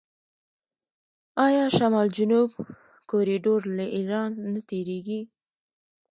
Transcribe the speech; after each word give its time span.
آیا 1.45 1.65
شمال 1.77 2.07
جنوب 2.17 2.49
کوریډور 3.09 3.61
له 3.77 3.85
ایران 3.97 4.31
نه 4.53 4.59
تیریږي؟ 4.69 5.21